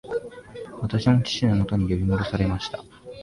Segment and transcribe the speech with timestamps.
[0.81, 2.83] 私も父のもとに呼び戻されました